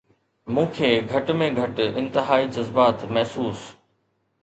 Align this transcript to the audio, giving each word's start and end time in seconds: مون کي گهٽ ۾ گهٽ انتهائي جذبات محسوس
مون 0.53 0.65
کي 0.77 0.89
گهٽ 1.11 1.29
۾ 1.43 1.49
گهٽ 1.59 1.83
انتهائي 2.01 2.51
جذبات 2.59 3.09
محسوس 3.15 3.67